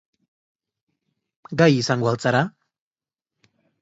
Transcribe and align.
Gai 1.63 1.69
izango 1.81 2.09
al 2.13 2.17
zara? 2.25 2.41